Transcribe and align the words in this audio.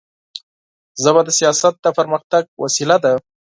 ژبه 1.03 1.21
د 1.25 1.29
سیاست 1.39 1.73
د 1.81 1.87
پرمختګ 1.97 2.43
وسیله 2.63 2.97
ده 3.03 3.13